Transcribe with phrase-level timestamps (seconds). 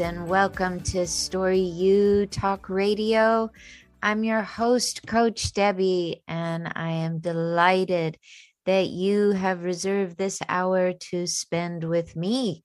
[0.00, 3.50] and welcome to Story U Talk Radio.
[4.00, 8.16] I'm your host, Coach Debbie, and I am delighted
[8.66, 12.62] that you have reserved this hour to spend with me.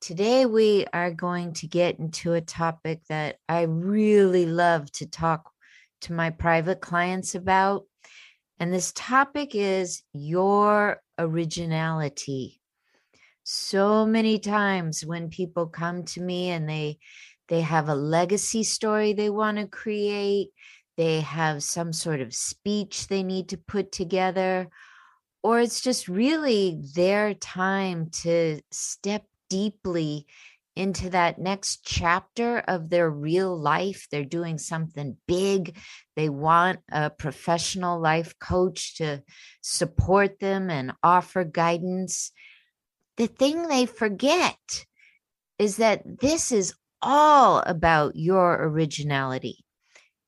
[0.00, 5.50] Today, we are going to get into a topic that I really love to talk
[6.02, 7.86] to my private clients about.
[8.60, 12.55] And this topic is your originality
[13.48, 16.98] so many times when people come to me and they
[17.46, 20.48] they have a legacy story they want to create
[20.96, 24.68] they have some sort of speech they need to put together
[25.44, 30.26] or it's just really their time to step deeply
[30.74, 34.08] into that next chapter of their real life.
[34.10, 35.78] They're doing something big.
[36.16, 39.22] They want a professional life coach to
[39.62, 42.32] support them and offer guidance
[43.16, 44.86] the thing they forget
[45.58, 49.64] is that this is all about your originality.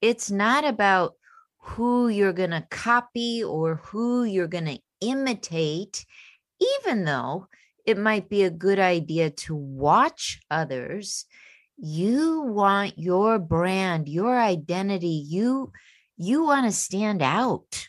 [0.00, 1.14] It's not about
[1.59, 6.06] who you're going to copy or who you're going to imitate,
[6.84, 7.48] even though
[7.84, 11.27] it might be a good idea to watch others.
[11.77, 15.72] You want your brand, your identity, you
[16.16, 17.86] you want to stand out.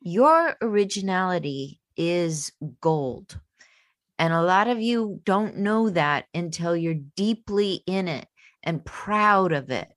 [0.00, 3.40] Your originality is gold.
[4.18, 8.26] And a lot of you don't know that until you're deeply in it
[8.62, 9.88] and proud of it.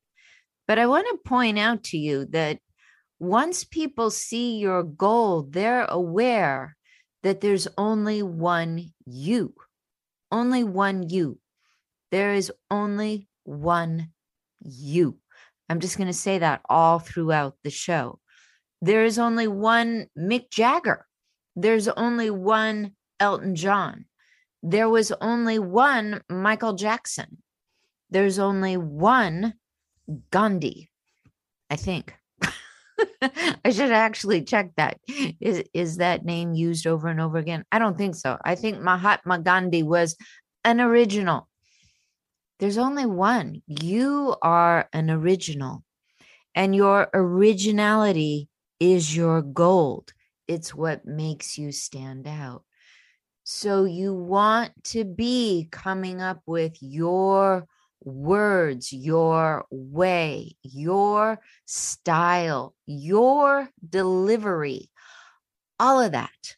[0.67, 2.59] But I want to point out to you that
[3.19, 6.75] once people see your goal, they're aware
[7.23, 9.53] that there's only one you,
[10.31, 11.39] only one you.
[12.11, 14.09] There is only one
[14.61, 15.17] you.
[15.70, 18.20] I'm just going to say that all throughout the show.
[18.82, 21.05] There is only one Mick Jagger.
[21.55, 24.05] There's only one Elton John
[24.67, 27.37] there was only one Michael Jackson.
[28.09, 29.53] There's only one
[30.31, 30.89] Gandhi,
[31.70, 32.15] I think.
[33.21, 34.99] I should actually check that.
[35.39, 37.64] Is is that name used over and over again?
[37.71, 38.37] I don't think so.
[38.43, 40.15] I think Mahatma Gandhi was
[40.64, 41.47] an original.
[42.59, 43.61] There's only one.
[43.67, 45.83] You are an original.
[46.55, 48.47] And your originality
[48.80, 50.14] is your gold.
[50.47, 52.64] It's what makes you stand out.
[53.48, 57.67] So you want to be coming up with your
[58.04, 64.89] words, your way, your style, your delivery.
[65.80, 66.56] All of that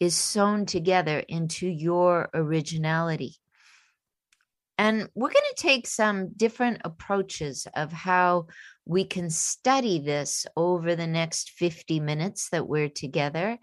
[0.00, 3.34] is sewn together into your originality.
[4.78, 8.46] And we're going to take some different approaches of how
[8.86, 13.58] we can study this over the next 50 minutes that we're together.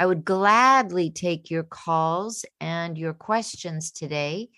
[0.00, 4.48] I would gladly take your calls and your questions today.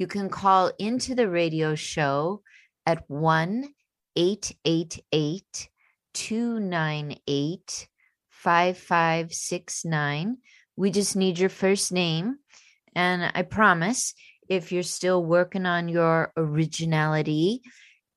[0.00, 2.42] You can call into the radio show
[2.84, 3.72] at 1
[4.16, 5.68] 888
[6.12, 7.88] 298
[8.30, 10.38] 5569.
[10.74, 12.38] We just need your first name.
[12.96, 14.12] And I promise,
[14.48, 17.62] if you're still working on your originality,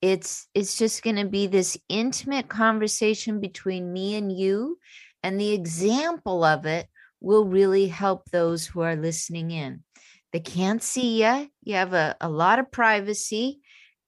[0.02, 4.78] it's it's just going to be this intimate conversation between me and you
[5.24, 6.86] and the example of it
[7.18, 9.82] will really help those who are listening in.
[10.32, 13.60] They can't see you, you have a, a lot of privacy.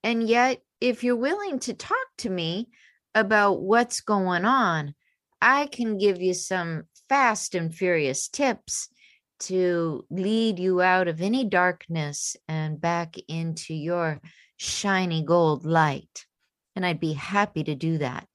[0.03, 2.69] And yet, if you're willing to talk to me
[3.15, 4.93] about what's going on,
[5.41, 8.87] I can give you some fast and furious tips
[9.39, 14.21] to lead you out of any darkness and back into your
[14.57, 16.27] shiny gold light.
[16.75, 18.27] And I'd be happy to do that.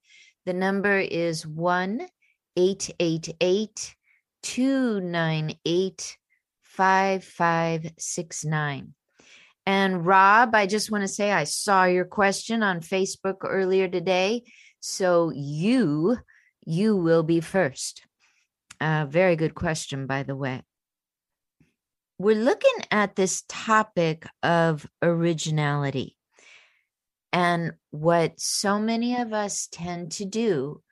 [0.46, 2.08] The number is 1
[2.56, 3.94] 888
[4.42, 6.18] 298
[6.62, 8.94] 5569.
[9.64, 14.42] And Rob, I just want to say I saw your question on Facebook earlier today.
[14.80, 16.18] So you,
[16.66, 18.02] you will be first.
[18.80, 20.62] Uh, very good question, by the way.
[22.18, 26.16] We're looking at this topic of originality.
[27.32, 30.82] And what so many of us tend to do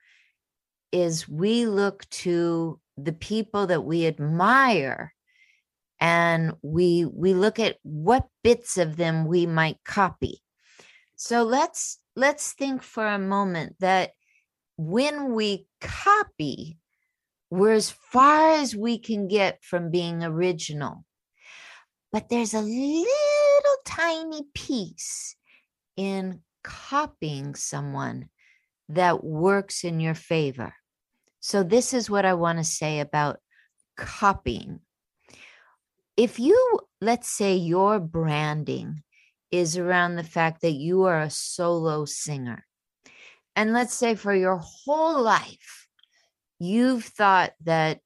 [0.91, 5.13] is we look to the people that we admire
[5.99, 10.41] and we we look at what bits of them we might copy.
[11.15, 14.11] So let's let's think for a moment that
[14.77, 16.77] when we copy
[17.51, 21.03] we're as far as we can get from being original.
[22.11, 25.35] But there's a little tiny piece
[25.97, 28.29] in copying someone
[28.89, 30.73] that works in your favor
[31.41, 33.39] so, this is what I want to say about
[33.97, 34.79] copying.
[36.15, 39.01] If you, let's say, your branding
[39.49, 42.65] is around the fact that you are a solo singer.
[43.55, 45.87] And let's say for your whole life,
[46.59, 48.01] you've thought that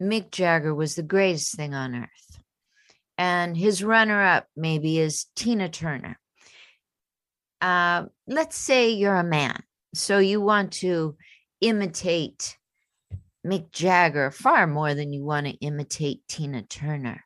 [0.00, 2.42] Mick Jagger was the greatest thing on earth.
[3.18, 6.18] And his runner up maybe is Tina Turner.
[7.60, 9.62] Uh, let's say you're a man.
[9.94, 11.16] So you want to
[11.60, 12.56] imitate
[13.46, 17.24] Mick Jagger far more than you want to imitate Tina Turner.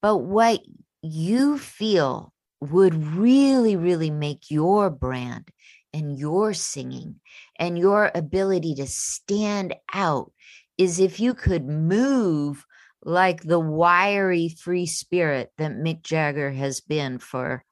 [0.00, 0.60] But what
[1.02, 5.48] you feel would really, really make your brand
[5.92, 7.16] and your singing
[7.58, 10.32] and your ability to stand out
[10.76, 12.64] is if you could move
[13.02, 17.64] like the wiry free spirit that Mick Jagger has been for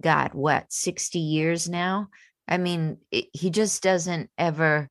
[0.00, 2.08] God, what, 60 years now?
[2.48, 4.88] I mean, it, he just doesn't ever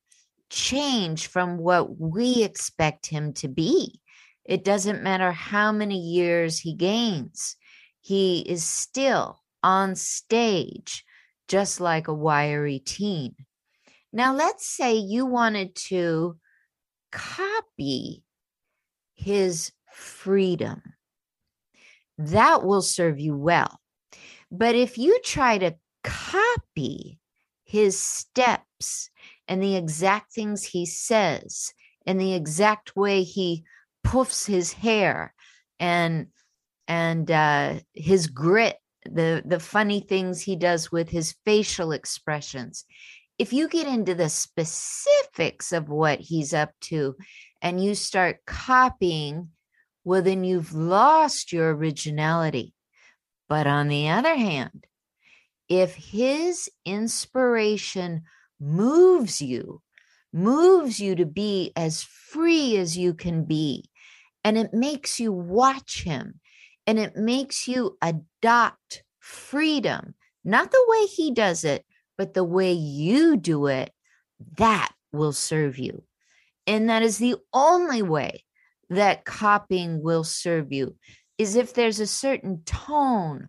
[0.50, 4.00] change from what we expect him to be.
[4.44, 7.56] It doesn't matter how many years he gains,
[8.00, 11.04] he is still on stage,
[11.48, 13.34] just like a wiry teen.
[14.12, 16.36] Now, let's say you wanted to
[17.10, 18.22] copy
[19.14, 20.82] his freedom.
[22.18, 23.80] That will serve you well.
[24.50, 25.74] But if you try to
[26.04, 27.18] copy
[27.64, 29.10] his steps
[29.48, 31.72] and the exact things he says
[32.06, 33.64] and the exact way he
[34.04, 35.34] poofs his hair
[35.78, 36.28] and
[36.86, 42.84] and uh, his grit the the funny things he does with his facial expressions.
[43.38, 47.16] If you get into the specifics of what he's up to
[47.60, 49.50] and you start copying
[50.04, 52.74] well then you've lost your originality.
[53.48, 54.86] But on the other hand
[55.68, 58.22] if his inspiration
[58.64, 59.82] moves you,
[60.32, 63.90] moves you to be as free as you can be,
[64.42, 66.40] and it makes you watch him
[66.86, 70.14] and it makes you adopt freedom,
[70.44, 71.84] not the way he does it,
[72.18, 73.90] but the way you do it,
[74.58, 76.02] that will serve you.
[76.66, 78.44] And that is the only way
[78.90, 80.96] that copying will serve you
[81.38, 83.48] is if there's a certain tone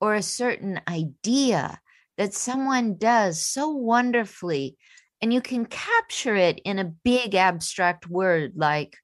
[0.00, 1.80] or a certain idea
[2.18, 4.76] that someone does so wonderfully
[5.20, 8.96] and you can capture it in a big abstract word like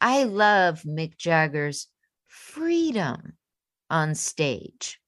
[0.00, 1.88] i love mick jagger's
[2.28, 3.32] freedom
[3.90, 5.00] on stage.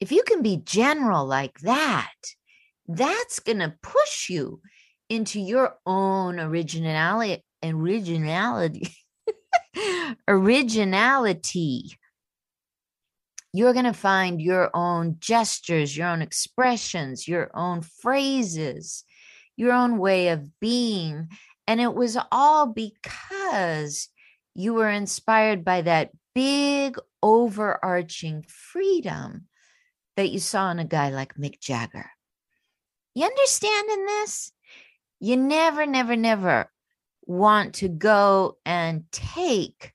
[0.00, 2.12] If you can be general like that
[2.92, 4.60] that's going to push you
[5.08, 8.96] into your own originality originality
[10.26, 11.92] originality
[13.52, 19.04] you're going to find your own gestures, your own expressions, your own phrases,
[19.56, 21.28] your own way of being.
[21.66, 24.08] And it was all because
[24.54, 29.46] you were inspired by that big overarching freedom
[30.16, 32.10] that you saw in a guy like Mick Jagger.
[33.14, 34.52] You understand in this?
[35.18, 36.70] You never, never, never
[37.26, 39.92] want to go and take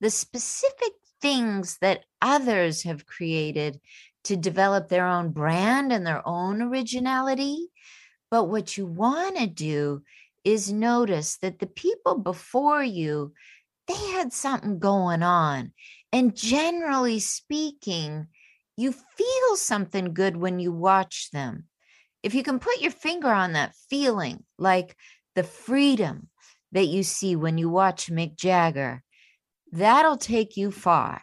[0.00, 3.78] the specific things that others have created
[4.24, 7.68] to develop their own brand and their own originality.
[8.30, 10.02] But what you want to do
[10.42, 13.34] is notice that the people before you,
[13.86, 15.72] they had something going on.
[16.12, 18.28] And generally speaking,
[18.76, 21.64] you feel something good when you watch them.
[22.22, 24.96] If you can put your finger on that feeling, like
[25.34, 26.28] the freedom
[26.72, 29.02] that you see when you watch Mick Jagger,
[29.70, 31.20] that'll take you far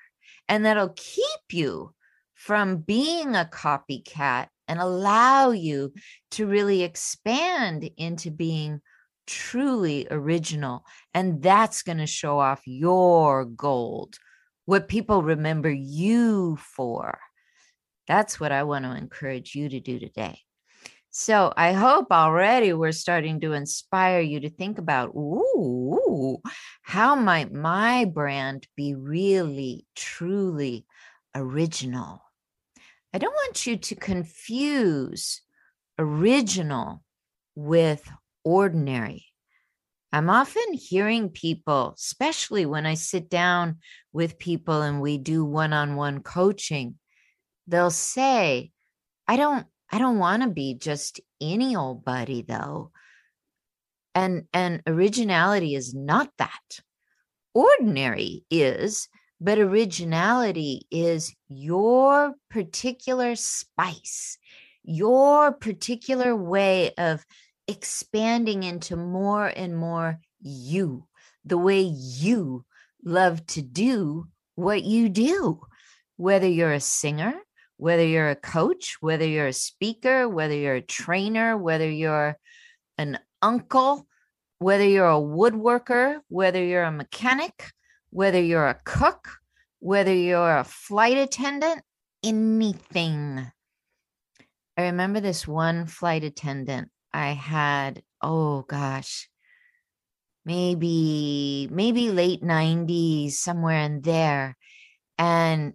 [0.52, 1.94] and that'll keep you
[2.34, 5.94] from being a copycat and allow you
[6.32, 8.82] to really expand into being
[9.26, 10.84] truly original.
[11.14, 14.18] And that's going to show off your gold,
[14.66, 17.18] what people remember you for.
[18.10, 20.38] That's what I want to encourage you to do today.
[21.14, 26.42] So I hope already we're starting to inspire you to think about, ooh,
[26.84, 30.86] how might my brand be really, truly
[31.36, 32.24] original?
[33.14, 35.42] I don't want you to confuse
[36.00, 37.04] original
[37.56, 38.10] with
[38.46, 39.26] ordinary.
[40.14, 43.80] I'm often hearing people, especially when I sit down
[44.14, 46.96] with people and we do one on one coaching,
[47.68, 48.72] they'll say,
[49.28, 52.92] I don't I don't want to be just any old buddy though.
[54.16, 56.80] And and originality is not that.
[57.54, 64.38] Ordinary is, but originality is your particular spice,
[64.84, 67.26] your particular way of
[67.68, 71.08] expanding into more and more you,
[71.44, 72.66] the way you
[73.04, 75.62] love to do what you do,
[76.18, 77.34] whether you're a singer,
[77.82, 82.38] whether you're a coach, whether you're a speaker, whether you're a trainer, whether you're
[83.00, 84.06] an uncle,
[84.60, 87.72] whether you're a woodworker, whether you're a mechanic,
[88.12, 89.30] whether you're a cook,
[89.80, 91.82] whether you're a flight attendant,
[92.24, 93.52] anything.
[94.78, 99.28] I remember this one flight attendant I had, oh gosh,
[100.46, 104.56] maybe maybe late 90s somewhere in there
[105.18, 105.74] and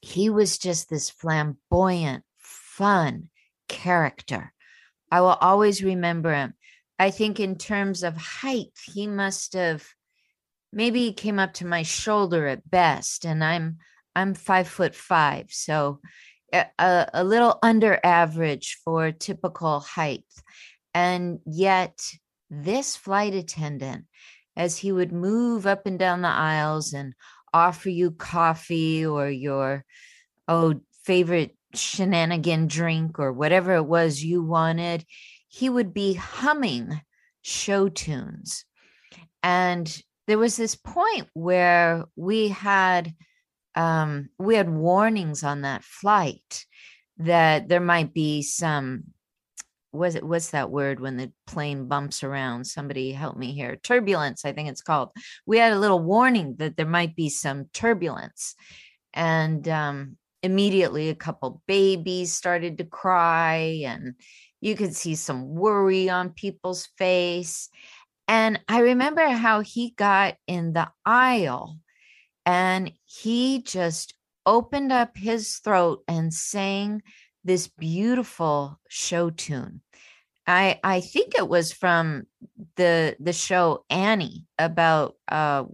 [0.00, 3.28] he was just this flamboyant fun
[3.68, 4.52] character.
[5.10, 6.54] I will always remember him.
[6.98, 9.86] I think in terms of height he must have
[10.72, 13.78] maybe he came up to my shoulder at best and i'm
[14.14, 15.98] i'm five foot five so
[16.52, 20.24] a, a little under average for typical height.
[20.94, 22.00] And yet
[22.50, 24.06] this flight attendant
[24.56, 27.14] as he would move up and down the aisles and
[27.52, 29.84] offer you coffee or your
[30.48, 35.04] oh favorite shenanigan drink or whatever it was you wanted
[35.50, 37.00] he would be humming
[37.42, 38.64] show tunes.
[39.42, 43.12] And there was this point where we had
[43.74, 46.64] um, we had warnings on that flight
[47.18, 49.04] that there might be some
[49.92, 52.66] was it what's that word when the plane bumps around?
[52.66, 53.76] Somebody help me here.
[53.76, 55.10] Turbulence i think it's called.
[55.46, 58.54] We had a little warning that there might be some turbulence
[59.12, 64.14] and um, immediately a couple babies started to cry and
[64.60, 67.68] you could see some worry on people's face
[68.28, 71.78] and i remember how he got in the aisle
[72.46, 74.14] and he just
[74.46, 77.02] opened up his throat and sang
[77.44, 79.80] this beautiful show tune.
[80.46, 82.24] I I think it was from
[82.76, 85.64] the the show Annie about uh,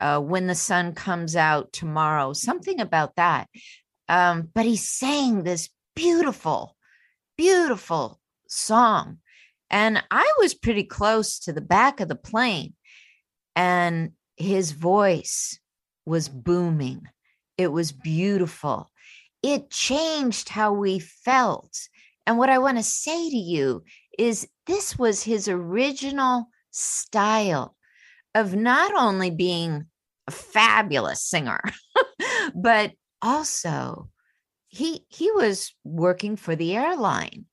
[0.00, 3.48] uh, when the sun comes out tomorrow, something about that.
[4.08, 6.76] Um, but he sang this beautiful,
[7.36, 9.18] beautiful song,
[9.70, 12.74] and I was pretty close to the back of the plane,
[13.54, 15.58] and his voice
[16.04, 17.02] was booming.
[17.56, 18.89] It was beautiful
[19.42, 21.88] it changed how we felt.
[22.26, 23.82] And what I want to say to you
[24.18, 27.76] is this was his original style
[28.34, 29.86] of not only being
[30.26, 31.60] a fabulous singer,
[32.54, 32.92] but
[33.22, 34.10] also
[34.68, 37.46] he he was working for the airline,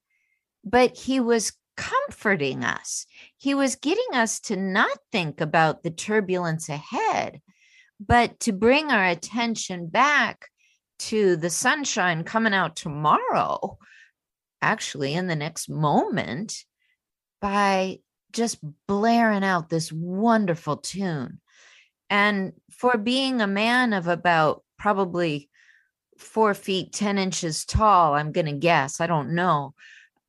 [0.63, 3.05] but he was comforting us.
[3.37, 7.41] He was getting us to not think about the turbulence ahead,
[7.99, 10.49] but to bring our attention back
[10.99, 13.77] to the sunshine coming out tomorrow,
[14.61, 16.65] actually, in the next moment,
[17.41, 17.99] by
[18.31, 21.39] just blaring out this wonderful tune.
[22.09, 25.49] And for being a man of about probably
[26.17, 29.73] four feet, 10 inches tall, I'm going to guess, I don't know.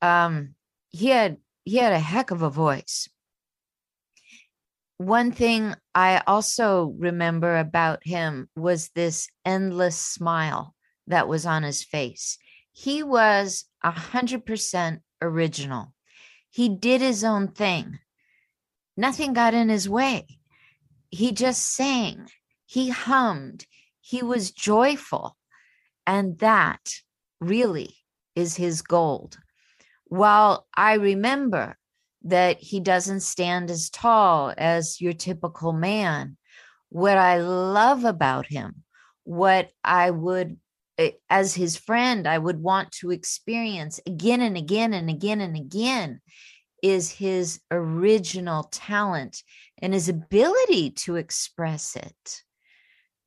[0.03, 0.55] Um,
[0.91, 3.09] he had, he had a heck of a voice
[4.99, 10.75] one thing I also remember about him was this endless smile
[11.07, 12.37] that was on his face.
[12.73, 15.95] He was a hundred percent original.
[16.51, 18.01] He did his own thing.
[18.97, 20.27] Nothing got in his way.
[21.11, 22.29] He just sang.
[22.67, 23.67] He hummed.
[24.01, 25.37] He was joyful.
[26.09, 26.95] And that
[27.41, 27.95] really
[28.35, 29.39] is his gold.
[30.07, 31.78] While I remember
[32.23, 36.37] that he doesn't stand as tall as your typical man.
[36.91, 38.83] What I love about him,
[39.25, 40.59] what I would,
[40.99, 45.57] eh, as his friend, I would want to experience again and again and again and
[45.57, 46.21] again
[46.83, 49.43] is his original talent
[49.81, 52.43] and his ability to express it.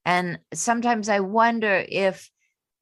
[0.05, 2.29] And sometimes I wonder if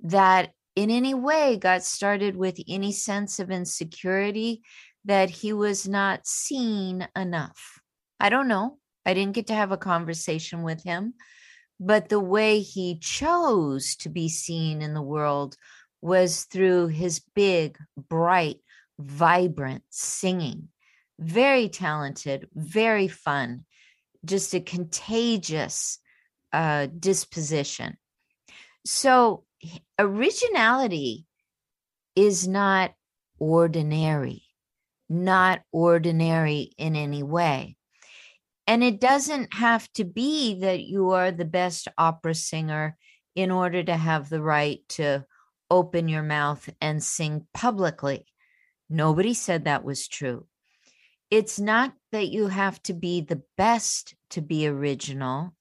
[0.02, 4.62] that in any way got started with any sense of insecurity
[5.06, 7.80] that he was not seen enough.
[8.20, 8.78] I don't know.
[9.06, 11.14] I didn't get to have a conversation with him,
[11.80, 15.56] but the way he chose to be seen in the world
[16.02, 18.58] was through his big, bright,
[19.00, 20.70] vibrant singing.
[21.18, 23.66] Very talented, very fun,
[24.24, 26.00] just a contagious
[26.54, 27.98] uh, disposition.
[28.86, 29.44] So,
[29.98, 31.26] originality
[32.16, 32.94] is not
[33.38, 34.44] ordinary
[35.10, 37.76] not ordinary in any way.
[38.68, 42.96] And it doesn't have to be that you are the best opera singer
[43.36, 45.26] in order to have the right to
[45.72, 48.26] open your mouth and sing publicly.
[48.90, 50.46] Nobody said that was true.
[51.32, 55.56] It's not that you have to be the best to be original.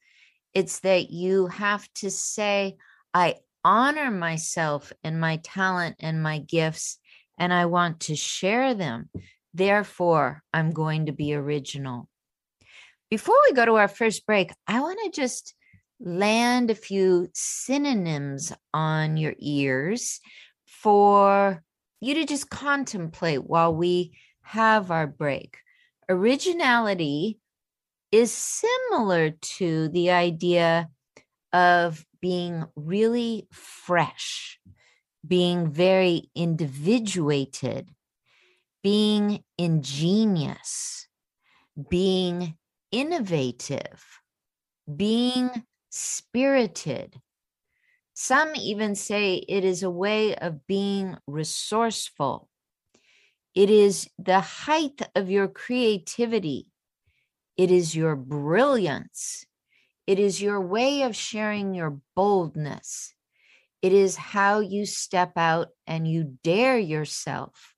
[0.55, 2.77] It's that you have to say,
[3.13, 6.99] I honor myself and my talent and my gifts,
[7.39, 9.11] and I want to share them.
[9.59, 12.09] Therefore, I'm going to be original.
[13.11, 15.53] Before we go to our first break, I want to just
[15.99, 20.21] land a few synonyms on your ears
[20.65, 21.61] for
[22.01, 25.57] you to just contemplate while we have our break.
[26.09, 27.41] Originality
[28.13, 30.89] is similar to the idea
[31.53, 34.61] of being really fresh,
[35.27, 37.91] being very individuated,
[38.83, 41.09] being ingenious,
[41.91, 42.57] being
[42.91, 44.05] innovative,
[44.97, 45.51] being
[45.91, 47.21] spirited.
[48.15, 52.49] Some even say it is a way of being resourceful.
[53.55, 56.73] It is the height of your creativity.
[57.57, 59.45] It is your brilliance.
[60.07, 63.15] It is your way of sharing your boldness.
[63.83, 67.75] It is how you step out and you dare yourself.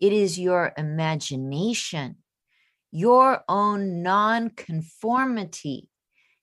[0.00, 2.16] It is your imagination,
[2.90, 5.88] your own nonconformity,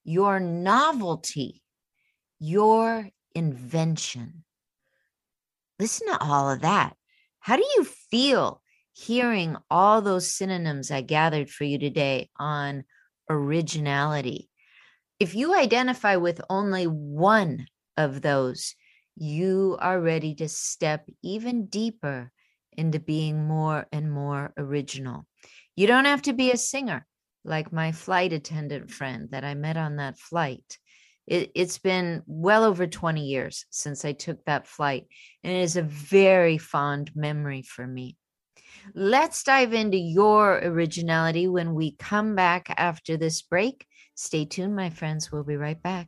[0.03, 1.62] your novelty,
[2.39, 4.43] your invention.
[5.79, 6.95] Listen to all of that.
[7.39, 8.62] How do you feel
[8.93, 12.83] hearing all those synonyms I gathered for you today on
[13.29, 14.50] originality?
[15.19, 18.75] If you identify with only one of those,
[19.15, 22.31] you are ready to step even deeper
[22.77, 25.25] into being more and more original.
[25.75, 27.05] You don't have to be a singer
[27.44, 30.77] like my flight attendant friend that I met on that flight.
[31.27, 35.07] It, has been well over 20 years since I took that flight,
[35.44, 38.18] and it is a very fond memory for me.
[38.94, 43.88] Let's dive into your originality when we come back after this break.
[44.14, 45.31] Stay tuned, my friends.
[45.31, 46.07] We'll be right back.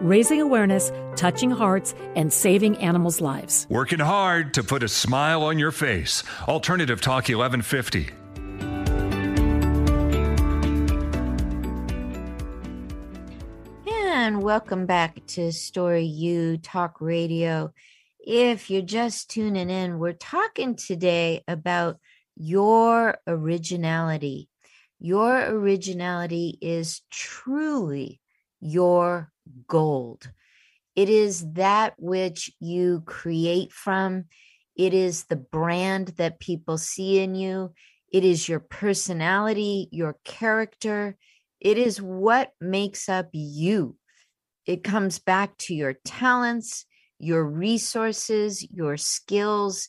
[0.00, 3.66] raising awareness, touching hearts, and saving animals' lives.
[3.68, 6.22] Working hard to put a smile on your face.
[6.48, 8.10] Alternative Talk 1150.
[14.26, 17.72] And welcome back to Story U Talk Radio.
[18.18, 22.00] If you're just tuning in, we're talking today about
[22.34, 24.48] your originality.
[24.98, 28.20] Your originality is truly
[28.60, 29.30] your
[29.66, 30.30] gold.
[30.94, 34.24] It is that which you create from.
[34.76, 37.72] It is the brand that people see in you.
[38.12, 41.16] It is your personality, your character.
[41.60, 43.96] It is what makes up you
[44.66, 46.86] it comes back to your talents,
[47.18, 49.88] your resources, your skills.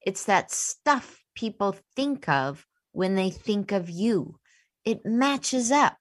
[0.00, 4.38] It's that stuff people think of when they think of you.
[4.84, 5.98] It matches up.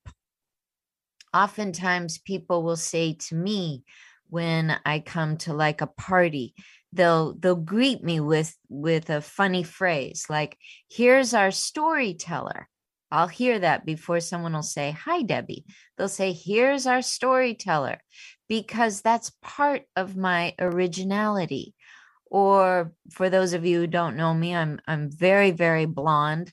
[1.36, 3.84] Oftentimes, people will say to me
[4.30, 6.56] when I come to like a party,
[6.94, 10.58] they'll they'll greet me with with a funny phrase like
[10.90, 12.70] here's our storyteller
[13.12, 15.66] I'll hear that before someone will say, Hi, Debbie.
[15.98, 18.00] They'll say, Here's our storyteller,
[18.50, 21.74] because that's part of my originality.
[22.26, 26.52] Or for those of you who don't know me, I'm I'm very, very blonde.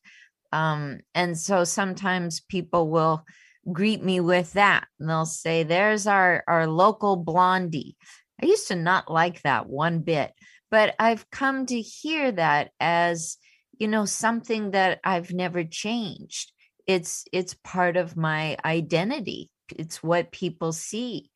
[0.53, 3.25] Um, and so sometimes people will
[3.70, 4.87] greet me with that.
[4.98, 7.96] And they'll say, There's our, our local blondie.
[8.42, 10.33] I used to not like that one bit,
[10.70, 13.37] but I've come to hear that as
[13.79, 16.53] you know something that i've never changed.
[16.87, 19.51] It's it's part of my identity.
[19.70, 21.31] It's what people see.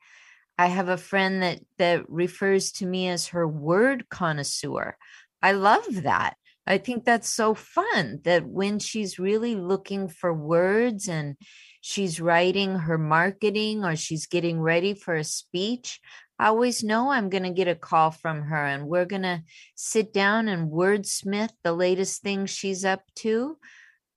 [0.59, 4.97] I have a friend that that refers to me as her word connoisseur.
[5.43, 6.37] I love that
[6.67, 11.37] i think that's so fun that when she's really looking for words and
[11.81, 16.01] she's writing her marketing or she's getting ready for a speech
[16.39, 19.43] I always know I'm going to get a call from her and we're going to
[19.75, 23.57] sit down and wordsmith the latest thing she's up to.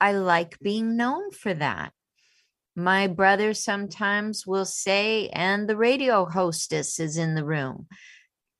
[0.02, 1.94] I like being known for that.
[2.76, 7.88] My brother sometimes will say, and the radio hostess is in the room.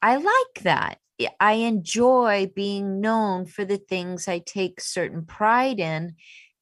[0.02, 0.98] I like that.
[1.40, 6.16] I enjoy being known for the things I take certain pride in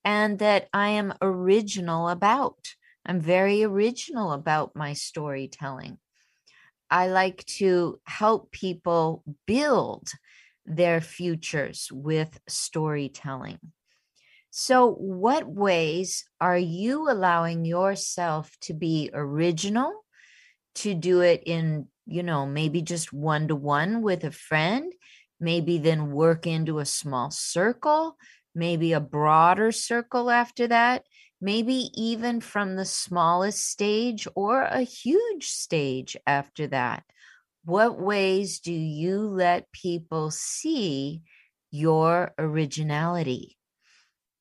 [0.03, 2.75] and that I am original about.
[3.05, 5.97] I'm very original about my storytelling.
[6.89, 10.09] I like to help people build
[10.65, 13.59] their futures with storytelling.
[14.49, 20.05] So, what ways are you allowing yourself to be original,
[20.75, 24.93] to do it in, you know, maybe just one to one with a friend,
[25.39, 28.17] maybe then work into a small circle,
[28.55, 31.03] maybe a broader circle after that,
[31.41, 37.03] maybe even from the smallest stage or a huge stage after that.
[37.65, 41.21] What ways do you let people see
[41.69, 43.57] your originality?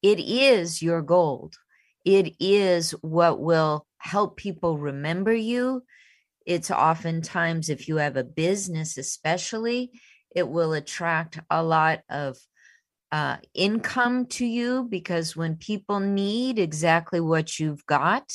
[0.02, 1.57] It is your gold.
[2.05, 5.83] It is what will help people remember you.
[6.46, 9.90] It's oftentimes, if you have a business, especially,
[10.35, 12.38] it will attract a lot of
[13.12, 18.32] uh, income to you because when people need exactly what you've got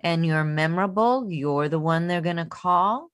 [0.00, 3.10] and you're memorable, you're the one they're going to call.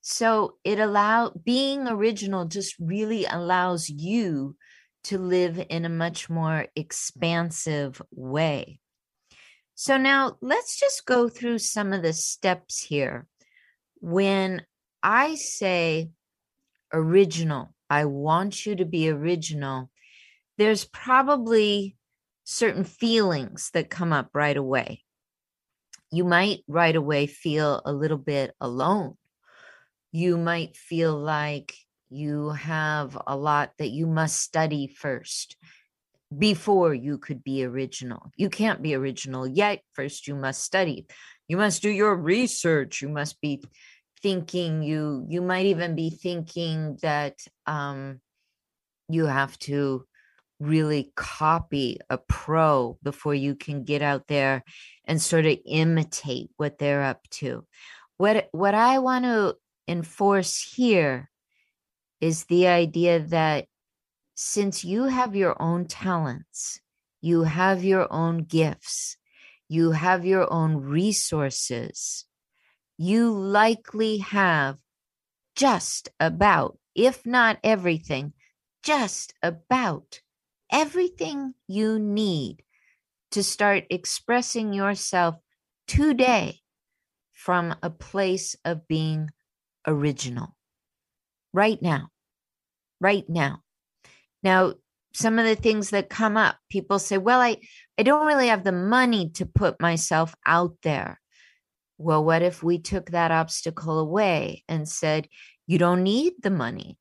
[0.00, 4.56] So it allow being original just really allows you
[5.04, 8.80] to live in a much more expansive way.
[9.74, 13.26] So now let's just go through some of the steps here.
[14.00, 14.62] When
[15.02, 16.10] I say
[16.92, 19.90] original, I want you to be original
[20.58, 21.96] there's probably
[22.44, 25.04] certain feelings that come up right away.
[26.10, 29.14] You might right away feel a little bit alone.
[30.10, 31.74] You might feel like
[32.10, 35.56] you have a lot that you must study first
[36.36, 38.32] before you could be original.
[38.36, 39.82] You can't be original yet.
[39.92, 41.06] First, you must study.
[41.48, 43.02] You must do your research.
[43.02, 43.62] You must be
[44.22, 47.34] thinking you you might even be thinking that
[47.66, 48.20] um
[49.08, 50.04] you have to
[50.60, 54.64] really copy a pro before you can get out there
[55.04, 57.64] and sort of imitate what they're up to.
[58.16, 59.54] What what I want to
[59.86, 61.30] enforce here
[62.20, 63.66] is the idea that
[64.34, 66.80] since you have your own talents,
[67.20, 69.16] you have your own gifts,
[69.68, 72.24] you have your own resources,
[72.96, 74.78] you likely have
[75.54, 78.32] just about, if not everything,
[78.82, 80.20] just about
[80.72, 82.62] everything you need
[83.30, 85.36] to start expressing yourself
[85.86, 86.60] today
[87.32, 89.28] from a place of being
[89.86, 90.56] original
[91.52, 92.08] right now.
[93.00, 93.62] Right now.
[94.42, 94.74] Now,
[95.12, 97.56] some of the things that come up, people say, well, I,
[97.98, 101.20] I don't really have the money to put myself out there.
[101.96, 105.28] Well, what if we took that obstacle away and said,
[105.66, 106.98] you don't need the money?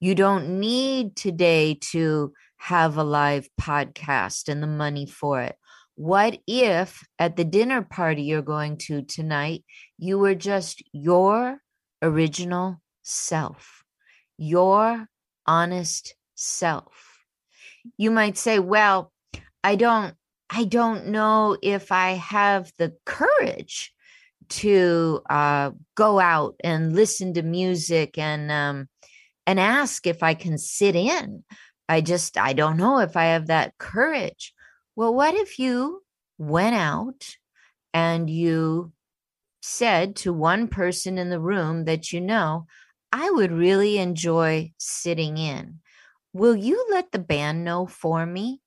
[0.00, 5.56] You don't need today to have a live podcast and the money for it?
[5.94, 9.64] What if at the dinner party you're going to tonight,
[9.98, 11.58] you were just your
[12.00, 13.84] original self,
[14.38, 15.06] your
[15.46, 17.11] honest self?
[17.96, 19.12] You might say, well,
[19.64, 20.14] I don't
[20.50, 23.92] I don't know if I have the courage
[24.50, 28.88] to uh, go out and listen to music and um,
[29.46, 31.44] and ask if I can sit in.
[31.88, 34.54] I just, I don't know if I have that courage.
[34.94, 36.02] Well, what if you
[36.38, 37.36] went out
[37.92, 38.92] and you
[39.60, 42.66] said to one person in the room that you know,
[43.12, 45.80] I would really enjoy sitting in.
[46.32, 48.60] Will you let the band know for me?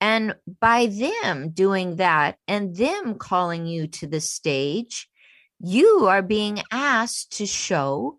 [0.00, 5.08] And by them doing that and them calling you to the stage,
[5.58, 8.18] you are being asked to show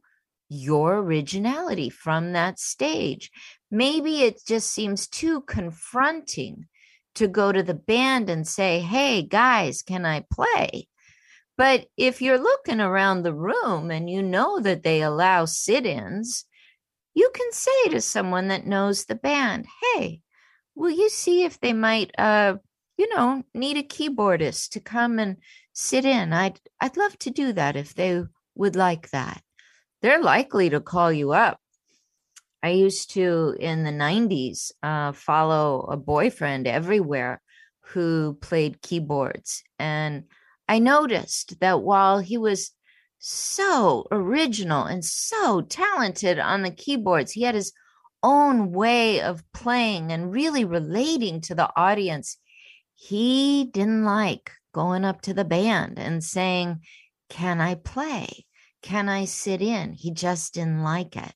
[0.50, 3.32] your originality from that stage
[3.72, 6.68] maybe it just seems too confronting
[7.16, 10.88] to go to the band and say, Hey, guys, can I play?
[11.58, 16.46] But if you're looking around the room and you know that they allow sit ins,
[17.14, 20.22] you can say to someone that knows the band, Hey,
[20.76, 22.56] will you see if they might, uh,
[22.98, 25.38] you know, need a keyboardist to come and
[25.74, 26.34] sit in?
[26.34, 28.24] I'd, I'd love to do that if they
[28.56, 29.42] would like that.
[30.02, 31.60] They're likely to call you up
[32.62, 37.42] I used to in the 90s uh, follow a boyfriend everywhere
[37.82, 39.64] who played keyboards.
[39.78, 40.26] And
[40.68, 42.72] I noticed that while he was
[43.20, 47.74] so original and so talented on the keyboards, he had his
[48.24, 52.38] own way of playing and really relating to the audience.
[52.96, 56.82] He didn't like going up to the band and saying,
[57.30, 58.46] Can I play?
[58.82, 59.94] Can I sit in?
[59.94, 61.34] He just didn't like it.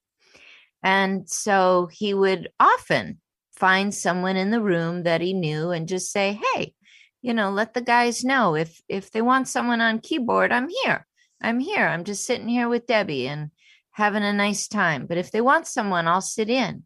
[0.81, 3.19] And so he would often
[3.55, 6.73] find someone in the room that he knew and just say, Hey,
[7.21, 11.05] you know, let the guys know if if they want someone on keyboard, I'm here.
[11.43, 11.85] I'm here.
[11.85, 13.51] I'm just sitting here with Debbie and
[13.91, 15.05] having a nice time.
[15.05, 16.83] But if they want someone, I'll sit in.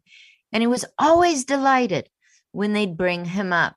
[0.52, 2.08] And he was always delighted
[2.52, 3.76] when they'd bring him up.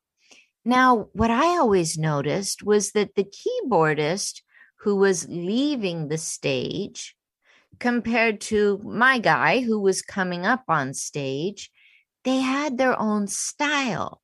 [0.65, 4.41] Now, what I always noticed was that the keyboardist
[4.81, 7.15] who was leaving the stage
[7.79, 11.71] compared to my guy who was coming up on stage,
[12.23, 14.21] they had their own style.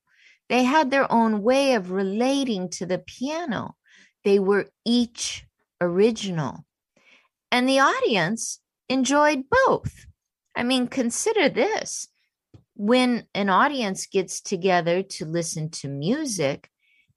[0.49, 3.75] They had their own way of relating to the piano.
[4.23, 5.45] They were each
[5.81, 6.65] original.
[7.51, 8.59] And the audience
[8.89, 10.05] enjoyed both.
[10.55, 12.07] I mean, consider this
[12.77, 16.69] when an audience gets together to listen to music,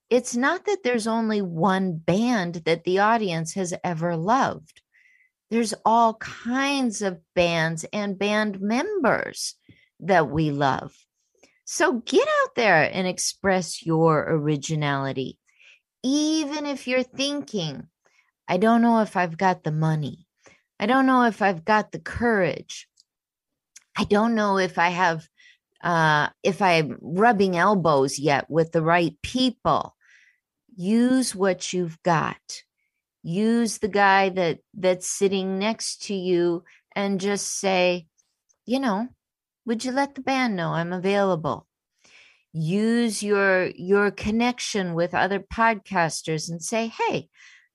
[0.08, 4.80] it's not that there's only one band that the audience has ever loved.
[5.50, 9.54] There's all kinds of bands and band members
[10.00, 10.94] that we love.
[11.66, 15.38] So get out there and express your originality.
[16.02, 17.86] Even if you're thinking,
[18.50, 20.26] I don't know if I've got the money.
[20.80, 22.88] I don't know if I've got the courage.
[23.96, 25.28] I don't know if I have
[25.84, 29.94] uh, if I'm rubbing elbows yet with the right people.
[30.74, 32.64] Use what you've got.
[33.22, 36.64] Use the guy that that's sitting next to you
[36.96, 38.08] and just say,
[38.66, 39.10] you know,
[39.64, 41.68] would you let the band know I'm available?
[42.52, 47.28] Use your your connection with other podcasters and say, hey,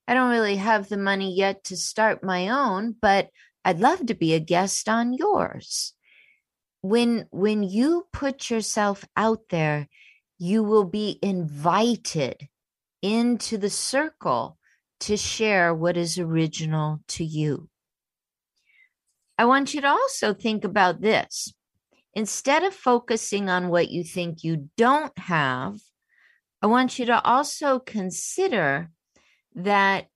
[0.07, 3.29] I don't really have the money yet to start my own, but
[3.63, 5.93] I'd love to be a guest on yours.
[6.81, 9.87] When when you put yourself out there
[10.37, 12.47] you will be invited
[13.01, 14.57] into the circle
[14.99, 17.69] to share what is original to you.
[19.37, 21.53] I want you to also think about this.
[22.13, 25.79] Instead of focusing on what you think you don't have
[26.61, 28.89] i want you to also consider
[29.55, 30.07] that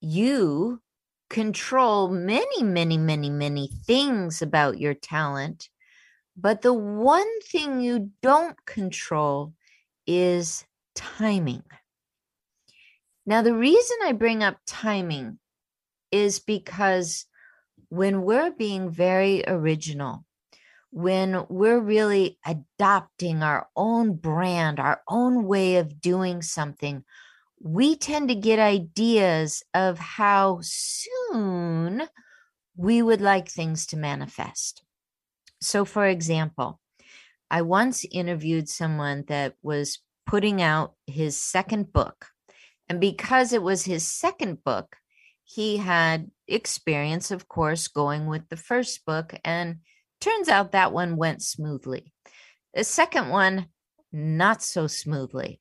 [0.00, 0.80] you
[1.28, 5.68] control many many many many things about your talent
[6.40, 9.54] but the one thing you don't control
[10.06, 11.64] is timing.
[13.26, 15.40] Now, the reason I bring up timing
[16.12, 17.26] is because
[17.88, 20.24] when we're being very original,
[20.90, 27.04] when we're really adopting our own brand, our own way of doing something,
[27.60, 32.02] we tend to get ideas of how soon
[32.76, 34.82] we would like things to manifest.
[35.60, 36.80] So, for example,
[37.50, 42.26] I once interviewed someone that was putting out his second book.
[42.88, 44.96] And because it was his second book,
[45.44, 49.34] he had experience, of course, going with the first book.
[49.44, 49.78] And
[50.20, 52.12] turns out that one went smoothly.
[52.74, 53.66] The second one,
[54.12, 55.60] not so smoothly.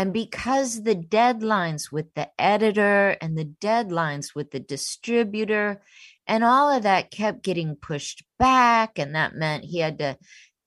[0.00, 5.82] And because the deadlines with the editor and the deadlines with the distributor
[6.26, 8.98] and all of that kept getting pushed back.
[8.98, 10.16] And that meant he had to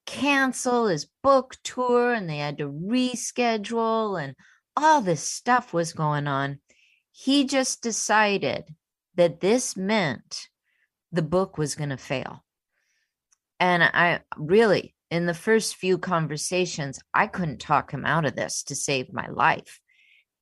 [0.06, 4.36] cancel his book tour and they had to reschedule, and
[4.78, 6.60] all this stuff was going on.
[7.12, 8.65] He just decided
[9.15, 10.48] that this meant
[11.12, 12.43] the book was going to fail.
[13.60, 18.63] And I really, in the first few conversations, I couldn't talk him out of this
[18.63, 19.80] to save my life.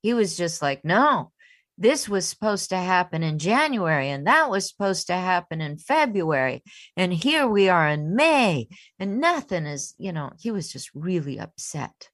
[0.01, 1.33] He was just like, no,
[1.77, 6.63] this was supposed to happen in January and that was supposed to happen in February.
[6.95, 11.37] And here we are in May and nothing is, you know, he was just really
[11.37, 12.07] upset.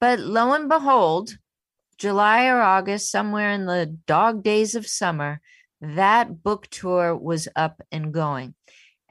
[0.00, 1.36] But lo and behold,
[1.98, 5.42] July or August, somewhere in the dog days of summer,
[5.82, 8.54] that book tour was up and going.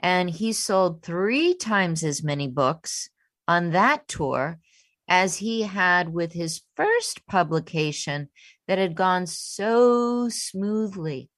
[0.06, 3.10] And he sold three times as many books
[3.48, 4.60] on that tour
[5.08, 8.30] as he had with his first publication
[8.68, 11.32] that had gone so smoothly.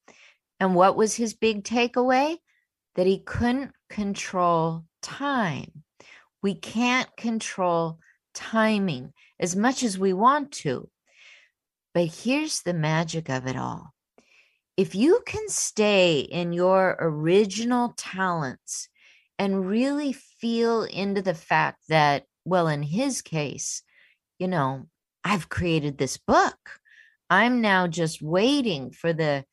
[0.60, 2.36] And what was his big takeaway?
[2.96, 5.84] That he couldn't control time.
[6.42, 8.00] We can't control
[8.34, 10.90] timing as much as we want to.
[11.94, 13.94] But here's the magic of it all.
[14.78, 18.88] If you can stay in your original talents
[19.36, 23.82] and really feel into the fact that, well, in his case,
[24.38, 24.86] you know,
[25.24, 26.78] I've created this book.
[27.28, 29.44] I'm now just waiting for the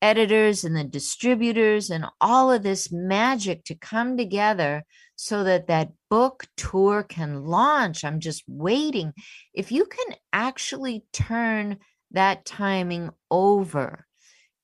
[0.00, 4.84] editors and the distributors and all of this magic to come together
[5.16, 8.04] so that that book tour can launch.
[8.04, 9.12] I'm just waiting.
[9.52, 11.78] If you can actually turn
[12.12, 14.04] that timing over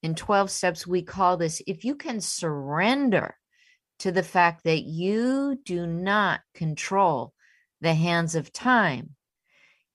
[0.05, 3.39] in 12 steps, we call this if you can surrender
[4.01, 7.33] to the fact that you do not control
[7.81, 9.15] the hands of time,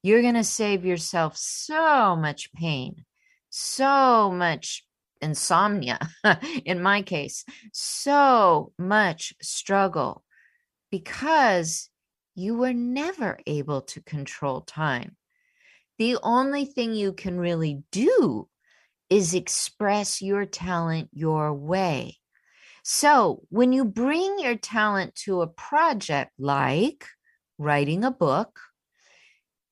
[0.01, 3.05] you're going to save yourself so much pain,
[3.51, 4.83] so much
[5.21, 5.99] insomnia,
[6.65, 10.23] in my case, so much struggle
[10.89, 11.87] because
[12.33, 15.15] you were never able to control time.
[15.99, 18.48] The only thing you can really do
[19.09, 22.17] is express your talent your way.
[22.83, 27.05] So, when you bring your talent to a project like
[27.57, 28.59] writing a book,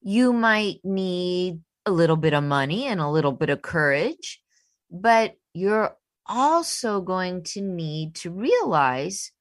[0.02, 4.42] you might need a little bit of money and a little bit of courage,
[4.92, 5.96] but you're
[6.28, 9.32] also going to need to realize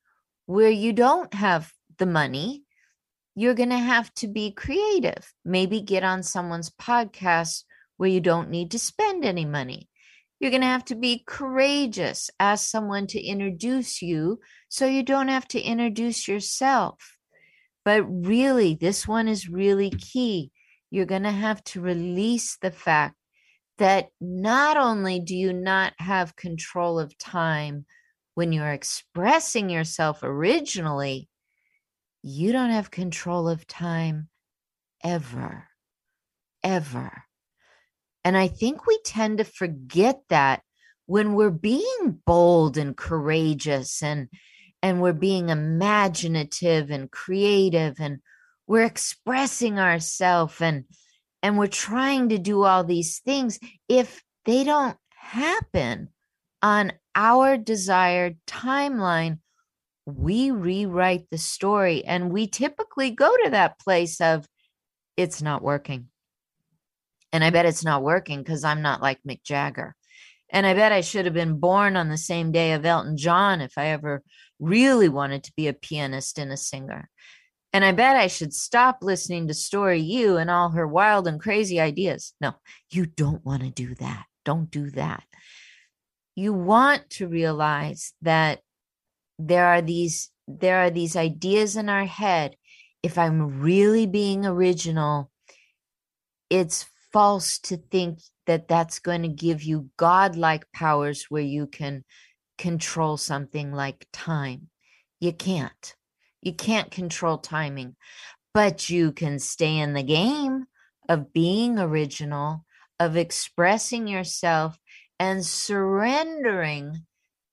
[0.46, 2.62] where you don't have the money,
[3.34, 5.32] you're going to have to be creative.
[5.44, 7.64] Maybe get on someone's podcast
[7.96, 9.88] where you don't need to spend any money.
[10.38, 15.28] You're going to have to be courageous, ask someone to introduce you so you don't
[15.28, 17.16] have to introduce yourself.
[17.84, 20.50] But really, this one is really key.
[20.90, 23.14] You're going to have to release the fact
[23.78, 27.86] that not only do you not have control of time
[28.34, 31.28] when you're expressing yourself originally,
[32.22, 34.28] you don't have control of time
[35.02, 35.68] ever,
[36.62, 37.25] ever.
[38.26, 40.62] And I think we tend to forget that
[41.06, 44.26] when we're being bold and courageous and
[44.82, 48.18] and we're being imaginative and creative and
[48.66, 50.86] we're expressing ourselves and
[51.40, 56.08] and we're trying to do all these things if they don't happen
[56.62, 59.38] on our desired timeline
[60.04, 62.04] we rewrite the story.
[62.04, 64.48] And we typically go to that place of
[65.16, 66.08] it's not working
[67.32, 69.94] and I bet it's not working because I'm not like Mick Jagger.
[70.50, 73.60] And I bet I should have been born on the same day of Elton John
[73.60, 74.22] if I ever
[74.60, 77.10] really wanted to be a pianist and a singer.
[77.72, 81.40] And I bet I should stop listening to Story U and all her wild and
[81.40, 82.32] crazy ideas.
[82.40, 82.54] No,
[82.90, 84.24] you don't want to do that.
[84.44, 85.24] Don't do that.
[86.36, 88.60] You want to realize that
[89.38, 92.56] there are these there are these ideas in our head.
[93.02, 95.30] If I'm really being original,
[96.48, 96.86] it's
[97.16, 102.04] false to think that that's going to give you godlike powers where you can
[102.58, 104.68] control something like time.
[105.18, 105.94] You can't.
[106.42, 107.96] You can't control timing,
[108.52, 110.66] but you can stay in the game
[111.08, 112.66] of being original,
[113.00, 114.78] of expressing yourself
[115.18, 117.06] and surrendering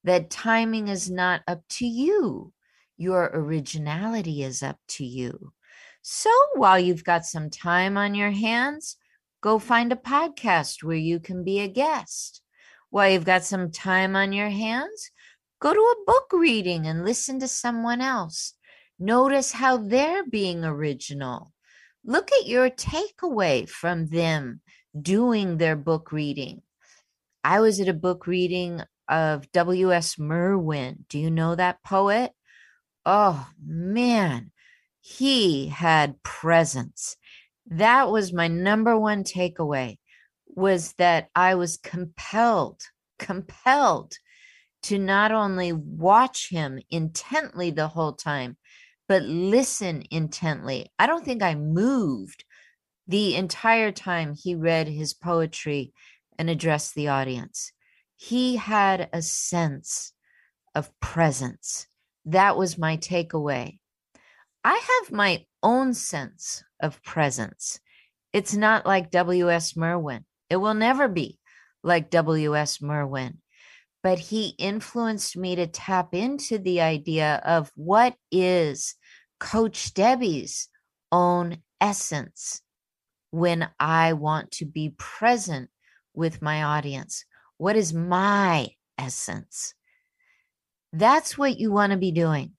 [0.04, 2.52] that timing is not up to you.
[2.98, 5.54] Your originality is up to you.
[6.02, 8.98] So while you've got some time on your hands,
[9.44, 12.42] go find a podcast where you can be a guest.
[12.90, 15.12] While you've got some time on your hands,
[15.60, 18.54] go to a book reading and listen to someone else.
[18.98, 21.52] Notice how they're being original.
[22.06, 24.62] Look at your takeaway from them
[25.00, 26.62] doing their book reading.
[27.44, 30.18] I was at a book reading of W.S.
[30.18, 31.06] Merwin.
[31.10, 32.32] Do you know that poet?
[33.06, 34.52] Oh man,
[35.02, 37.18] he had presence
[37.68, 39.98] that was my number one takeaway
[40.48, 42.82] was that I was compelled,
[43.20, 44.14] compelled
[44.84, 48.58] to not only watch him intently the whole time,
[49.08, 50.92] but listen intently.
[51.00, 52.44] I don't think I moved
[53.08, 55.94] the entire time he read his poetry
[56.38, 57.72] and addressed the audience.
[58.16, 60.14] He had a sense
[60.76, 61.88] of presence.
[62.26, 63.80] That was my takeaway.
[64.64, 67.80] I have my own sense of presence.
[68.34, 69.76] It's not like W.S.
[69.76, 70.26] Merwin.
[70.50, 71.40] It will never be
[71.84, 72.82] like W.S.
[72.82, 73.40] Merwin.
[74.04, 78.96] But he influenced me to tap into the idea of what is
[79.40, 80.68] Coach Debby's
[81.12, 82.62] own essence
[83.32, 85.70] when I want to be present
[86.14, 87.26] with my audience.
[87.58, 89.74] What is my essence?
[90.92, 92.52] That's what you want to be doing.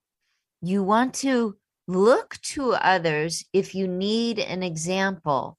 [0.62, 1.57] You want to
[1.87, 5.59] Look to others if you need an example.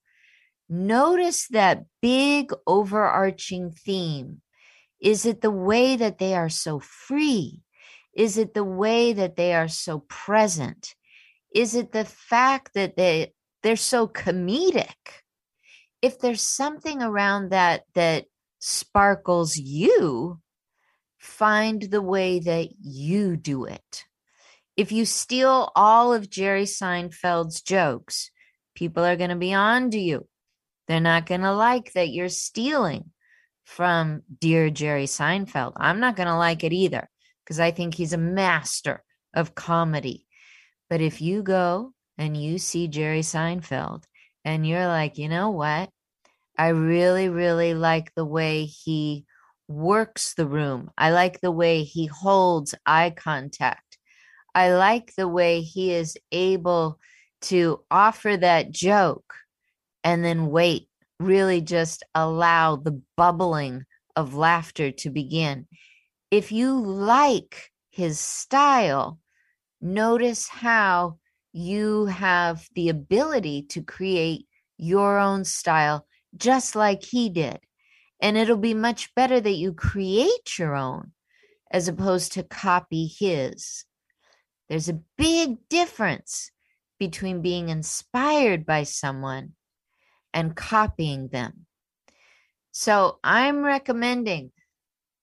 [0.67, 4.41] Notice that big overarching theme.
[4.99, 7.61] Is it the way that they are so free?
[8.15, 10.95] Is it the way that they are so present?
[11.53, 15.21] Is it the fact that they they're so comedic?
[16.01, 18.25] If there's something around that that
[18.59, 20.39] sparkles you,
[21.19, 24.05] find the way that you do it
[24.77, 28.29] if you steal all of Jerry Seinfeld's jokes,
[28.75, 30.27] people are going to be on to you.
[30.87, 33.11] They're not going to like that you're stealing
[33.63, 35.73] from Dear Jerry Seinfeld.
[35.77, 37.09] I'm not going to like it either
[37.43, 39.03] because I think he's a master
[39.33, 40.27] of comedy.
[40.89, 44.03] But if you go and you see Jerry Seinfeld
[44.43, 45.89] and you're like, you know what?
[46.57, 49.25] I really, really like the way he
[49.67, 50.91] works the room.
[50.97, 53.81] I like the way he holds eye contact.
[54.55, 56.97] I like the way he is able
[57.41, 59.33] to offer that joke
[60.01, 60.87] and then wait,
[61.19, 63.83] really just allow the bubbling
[64.15, 65.67] of laughter to begin.
[66.31, 69.19] If you like his style,
[69.81, 71.17] notice how
[71.51, 74.47] you have the ability to create
[74.77, 77.59] your own style just like he did.
[78.21, 81.11] And it'll be much better that you create your own
[81.71, 83.83] as opposed to copy his.
[84.69, 86.51] There's a big difference
[86.99, 89.53] between being inspired by someone
[90.33, 91.65] and copying them.
[92.71, 94.51] So I'm recommending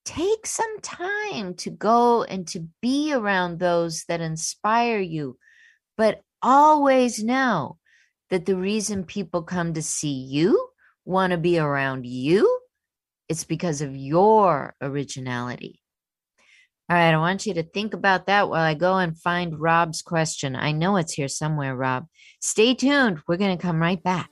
[0.04, 5.38] take some time to go and to be around those that inspire you,
[5.96, 7.78] but always know
[8.30, 10.68] that the reason people come to see you,
[11.04, 12.60] want to be around you,
[13.28, 15.81] it's because of your originality.
[16.92, 20.02] All right, I want you to think about that while I go and find Rob's
[20.02, 20.54] question.
[20.54, 22.06] I know it's here somewhere, Rob.
[22.38, 23.18] Stay tuned.
[23.26, 24.28] We're going to come right back.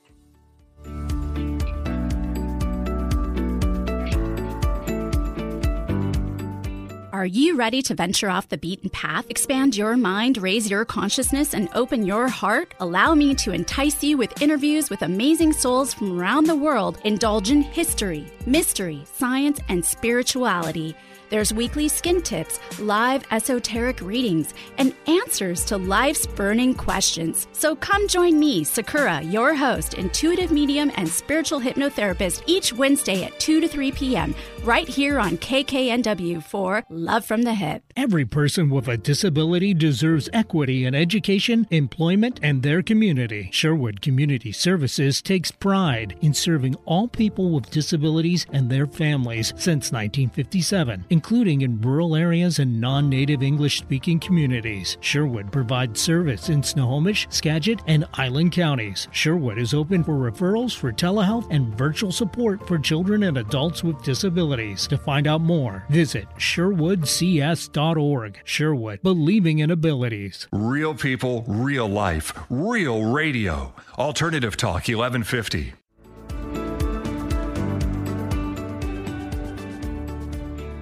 [7.14, 11.54] Are you ready to venture off the beaten path, expand your mind, raise your consciousness,
[11.54, 12.74] and open your heart?
[12.80, 16.98] Allow me to entice you with interviews with amazing souls from around the world.
[17.04, 20.94] Indulge in history, mystery, science, and spirituality.
[21.30, 27.46] There's weekly skin tips, live esoteric readings, and answers to life's burning questions.
[27.52, 33.38] So come join me, Sakura, your host, intuitive medium, and spiritual hypnotherapist, each Wednesday at
[33.38, 37.84] 2 to 3 p.m., right here on KKNW for Love from the Hip.
[37.96, 43.50] Every person with a disability deserves equity in education, employment, and their community.
[43.52, 49.92] Sherwood Community Services takes pride in serving all people with disabilities and their families since
[49.92, 54.96] 1957 including in rural areas and non native English speaking communities.
[55.02, 59.06] Sherwood provides service in Snohomish, Skagit, and Island counties.
[59.12, 64.02] Sherwood is open for referrals for telehealth and virtual support for children and adults with
[64.02, 64.88] disabilities.
[64.88, 68.40] To find out more, visit sherwoodcs.org.
[68.44, 70.48] Sherwood, believing in abilities.
[70.52, 73.74] Real people, real life, real radio.
[73.98, 75.79] Alternative Talk 1150.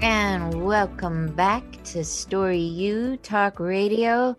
[0.00, 4.36] And welcome back to Story U Talk Radio.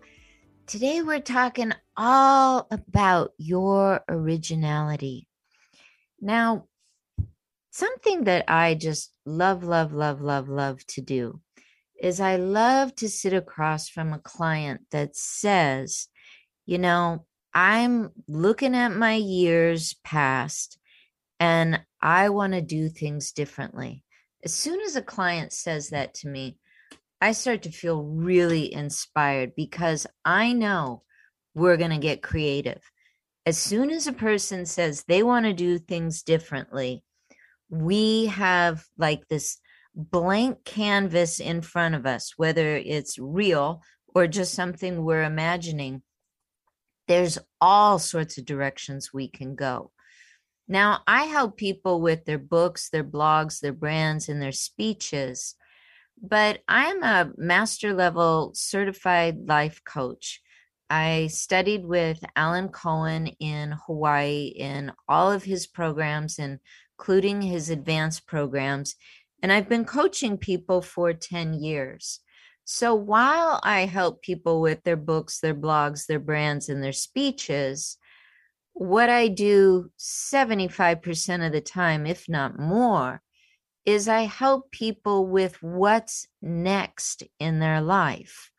[0.66, 5.28] Today we're talking all about your originality.
[6.18, 6.64] Now,
[7.70, 11.42] something that I just love, love, love, love, love to do
[12.00, 16.08] is I love to sit across from a client that says,
[16.64, 20.78] you know, I'm looking at my years past
[21.38, 24.04] and I want to do things differently
[24.44, 26.56] as soon as a client says that to me,
[27.20, 31.02] I start to feel really inspired because I know
[31.54, 32.80] we're going to get creative.
[33.44, 37.02] As soon as a person says they want to do things differently,
[37.68, 39.58] we have like this
[39.94, 43.82] blank canvas in front of us, whether it's real
[44.14, 46.02] or just something we're imagining.
[47.06, 49.90] There's all sorts of directions we can go.
[50.70, 55.56] Now, I help people with their books, their blogs, their brands, and their speeches,
[56.22, 60.40] but I'm a master level certified life coach.
[60.88, 68.28] I studied with Alan Cohen in Hawaii in all of his programs, including his advanced
[68.28, 68.94] programs.
[69.42, 72.20] And I've been coaching people for 10 years.
[72.64, 77.96] So while I help people with their books, their blogs, their brands, and their speeches,
[78.80, 83.20] what I do 75% of the time, if not more,
[83.84, 88.50] is I help people with what's next in their life.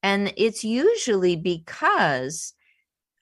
[0.00, 2.54] And it's usually because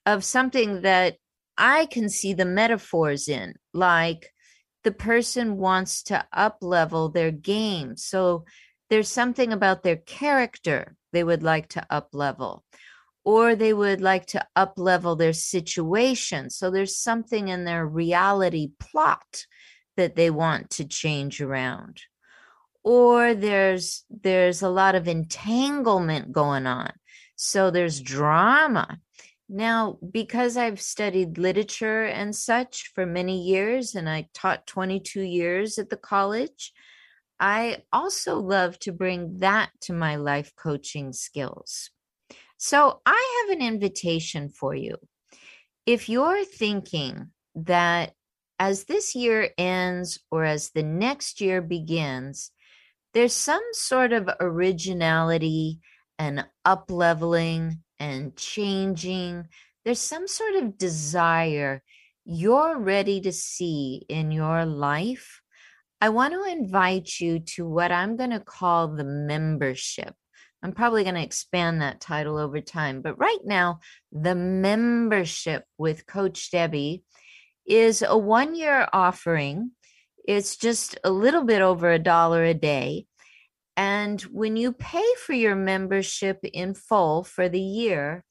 [0.05, 1.15] of something that
[1.57, 4.31] I can see the metaphors in, like
[4.83, 7.97] the person wants to up level their game.
[7.97, 8.45] So
[8.91, 12.63] there's something about their character they would like to up level
[13.27, 16.49] or they would like to up level their situation.
[16.49, 19.45] So there's something in their reality plot
[19.97, 22.03] that they want to change around.
[22.85, 26.93] Or there's there's a lot of entanglement going on.
[27.35, 28.97] So there's drama.
[29.49, 35.77] Now, because I've studied literature and such for many years, and I taught 22 years
[35.77, 36.71] at the college,
[37.41, 41.89] I also love to bring that to my life coaching skills.
[42.57, 44.97] So I have an invitation for you.
[45.85, 48.11] if you're thinking that
[48.59, 52.51] as this year ends or as the next year begins,
[53.13, 55.79] there's some sort of originality
[56.19, 59.47] and up leveling and changing.
[59.85, 61.81] There's some sort of desire
[62.25, 65.41] you're ready to see in your life.
[66.01, 70.13] I want to invite you to what I'm going to call the membership.
[70.63, 73.79] I'm probably going to expand that title over time, but right now,
[74.11, 77.03] the membership with Coach Debby
[77.65, 79.71] is a one year offering.
[80.27, 83.05] It's just a little bit over a dollar a day.
[83.75, 88.23] And when you pay for your membership in full for the year,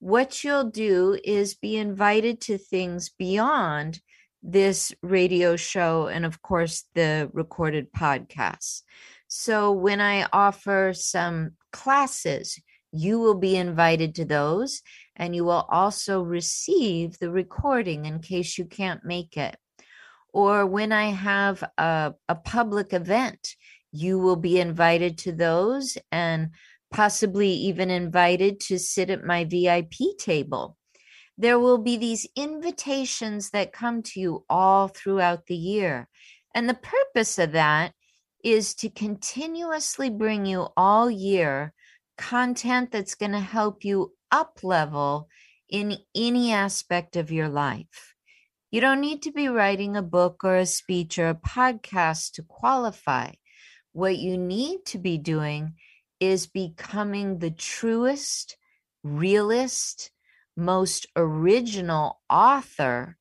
[0.00, 4.00] what you'll do is be invited to things beyond
[4.42, 8.82] this radio show and, of course, the recorded podcasts.
[9.28, 12.60] So when I offer some classes,
[12.92, 14.82] you will be invited to those
[15.16, 19.56] and you will also receive the recording in case you can't make it.
[20.32, 23.56] Or when I have a, a public event,
[23.92, 26.50] you will be invited to those and
[26.90, 30.76] possibly even invited to sit at my VIP table.
[31.36, 36.08] There will be these invitations that come to you all throughout the year.
[36.54, 37.92] And the purpose of that
[38.44, 41.72] is to continuously bring you all year
[42.16, 45.28] content that's going to help you up level
[45.68, 48.14] in any aspect of your life.
[48.70, 52.42] You don't need to be writing a book or a speech or a podcast to
[52.42, 53.32] qualify.
[53.92, 55.74] What you need to be doing
[56.20, 58.56] is becoming the truest,
[59.02, 60.10] realist,
[60.56, 63.16] most original author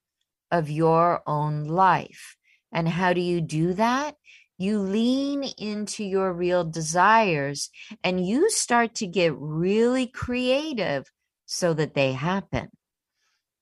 [0.51, 2.35] of your own life.
[2.71, 4.15] And how do you do that?
[4.57, 7.69] You lean into your real desires
[8.03, 11.05] and you start to get really creative
[11.45, 12.69] so that they happen.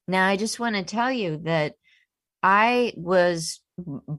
[0.07, 1.73] Now, I just want to tell you that
[2.41, 3.59] I was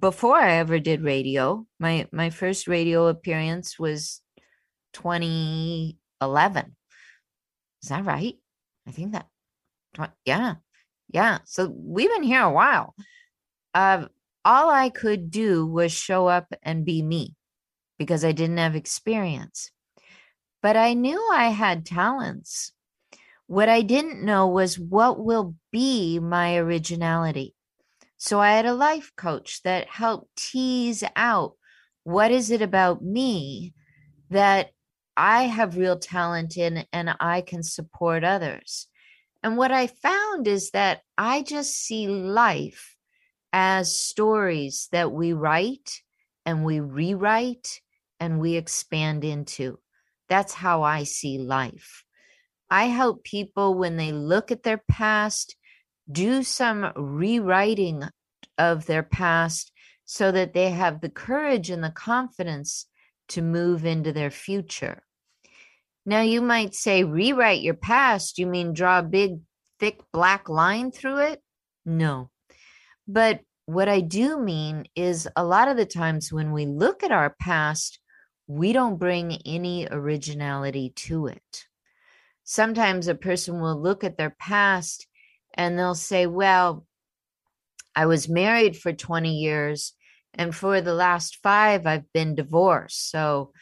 [0.01, 1.67] before I ever did radio.
[1.79, 4.21] My my first radio appearance was
[4.93, 6.77] 2011.
[7.83, 8.35] Is that right?
[8.87, 9.27] I think that.
[10.25, 10.57] Yeah,
[11.09, 11.39] yeah.
[11.45, 12.95] So we've been here a while.
[13.73, 14.07] Uh,
[14.47, 17.35] all I could do was show up and be me
[17.99, 19.73] because I didn't have experience.
[20.63, 22.73] But I knew I had talents.
[23.49, 27.57] What I didn't know was what will be my originality.
[28.19, 31.55] So I had a life coach that helped tease out
[32.05, 33.75] what is it about me
[34.31, 34.71] that
[35.17, 38.87] I have real talent in and I can support others.
[39.43, 42.96] And what I found is that I just see life
[43.59, 46.03] as stories that we write
[46.45, 47.81] and we rewrite
[48.21, 49.79] and we expand into.
[50.29, 52.05] That's how I see life.
[52.69, 55.57] I help people when they look at their past,
[56.13, 58.03] do some rewriting
[58.59, 59.73] of their past
[60.05, 62.85] so that they have the courage and the confidence
[63.29, 65.03] to move into their future.
[66.05, 68.37] Now, you might say, rewrite your past.
[68.37, 69.39] You mean draw a big,
[69.81, 71.43] thick black line through it?
[71.87, 72.29] No.
[73.09, 77.11] But what I do mean is a lot of the times when we look at
[77.11, 77.99] our past,
[78.47, 81.65] we don't bring any originality to it.
[82.45, 85.09] Sometimes a person will look at their past
[85.55, 86.87] and they'll say, Well,
[87.97, 89.95] I was married for 20 years,
[90.35, 93.11] and for the last five, I've been divorced.
[93.11, 93.53] So,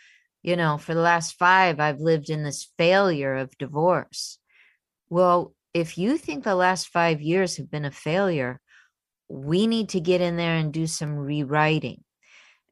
[0.42, 4.38] you know, for the last five, I've lived in this failure of divorce.
[5.08, 8.60] Well, if you think the last five years have been a failure,
[9.34, 12.04] we need to get in there and do some rewriting.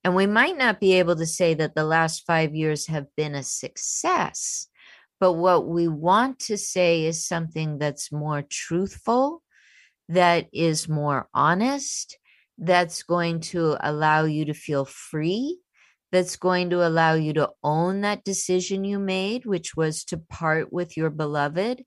[0.05, 3.35] And we might not be able to say that the last five years have been
[3.35, 4.69] a success,
[5.19, 9.43] but what we want to say is something that's more truthful,
[10.09, 12.17] that is more honest,
[12.59, 15.59] that's going to allow you to feel free,
[16.13, 20.73] that's going to allow you to own that decision you made, which was to part
[20.73, 21.85] with your beloved,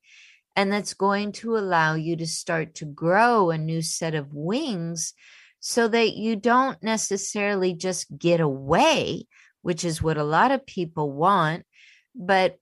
[0.55, 5.13] and that's going to allow you to start to grow a new set of wings
[5.59, 9.25] so that you don't necessarily just get away,
[9.61, 11.65] which is what a lot of people want,
[12.15, 12.57] but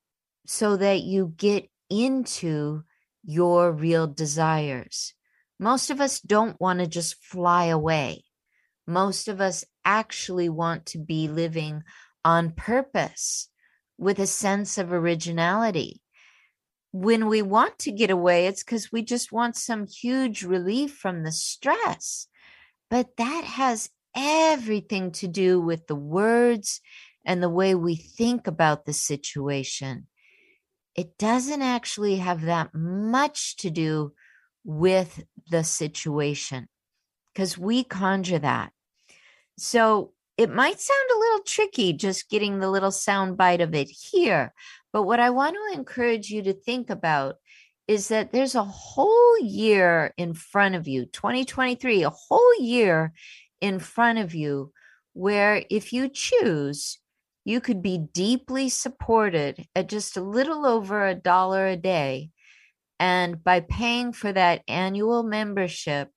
[0.45, 2.83] so that you get into
[3.25, 5.13] your real desires.
[5.59, 8.23] Most of us don't want to just fly away.
[8.87, 11.83] Most of us actually want to be living
[12.25, 13.49] on purpose
[13.97, 16.02] with a sense of originality
[16.93, 21.23] when we want to get away, it's because we just want some huge relief from
[21.23, 22.27] the stress.
[22.87, 26.81] But that has everything to do with the words
[27.25, 30.05] and the way we think about the situation.
[30.95, 34.13] It doesn't actually have that much to do
[34.63, 36.67] with the situation
[37.33, 38.71] because we conjure that.
[39.57, 43.89] So it might sound a little tricky just getting the little sound bite of it
[43.89, 44.53] here.
[44.91, 47.35] But what I want to encourage you to think about
[47.87, 53.13] is that there's a whole year in front of you, 2023, a whole year
[53.61, 54.71] in front of you,
[55.13, 56.99] where if you choose,
[57.45, 62.29] you could be deeply supported at just a little over a dollar a day.
[62.99, 66.09] And by paying for that annual membership,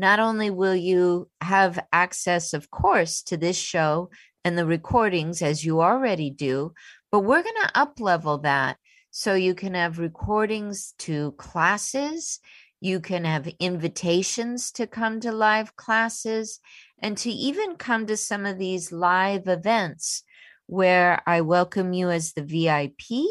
[0.00, 4.08] not only will you have access, of course, to this show
[4.44, 6.72] and the recordings as you already do,
[7.12, 8.78] but we're going to up level that
[9.10, 12.40] so you can have recordings to classes,
[12.80, 16.60] you can have invitations to come to live classes,
[17.02, 20.22] and to even come to some of these live events
[20.66, 23.26] where I welcome you as the VIP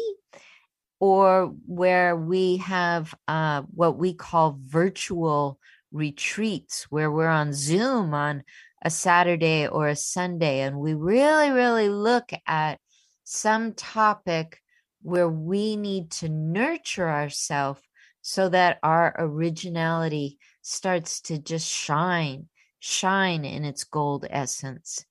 [1.00, 5.58] or where we have uh, what we call virtual
[5.92, 8.42] retreats, where we're on Zoom on
[8.82, 12.78] a Saturday or a Sunday, and we really, really look at
[13.24, 14.60] some topic
[15.02, 17.80] where we need to nurture ourselves
[18.22, 22.48] so that our originality starts to just shine
[22.80, 25.04] shine in its gold essence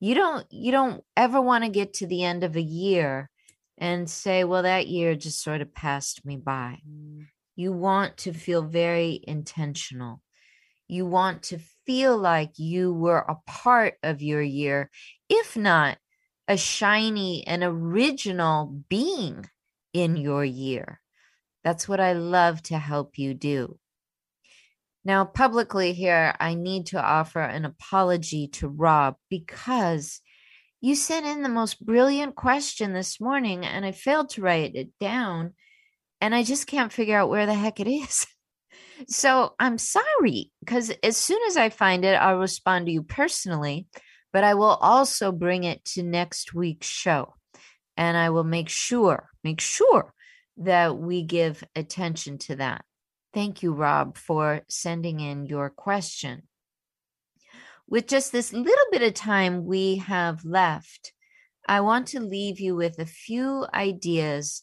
[0.00, 3.28] you don't you don't ever want to get to the end of a year
[3.78, 7.26] and say well that year just sort of passed me by mm.
[7.56, 10.22] You want to feel very intentional
[10.88, 14.90] you want to feel like you were a part of your year
[15.28, 15.98] if not
[16.48, 19.48] a shiny and original being
[19.92, 21.00] in your year.
[21.64, 23.78] That's what I love to help you do.
[25.04, 30.20] Now, publicly here, I need to offer an apology to Rob because
[30.80, 34.90] you sent in the most brilliant question this morning and I failed to write it
[35.00, 35.54] down
[36.22, 38.26] and I just can't figure out where the heck it is.
[39.08, 43.86] so I'm sorry because as soon as I find it, I'll respond to you personally
[44.32, 47.34] but I will also bring it to next week's show.
[47.96, 50.14] And I will make sure, make sure
[50.56, 52.84] that we give attention to that.
[53.34, 56.44] Thank you, Rob, for sending in your question.
[57.86, 61.12] With just this little bit of time we have left,
[61.68, 64.62] I want to leave you with a few ideas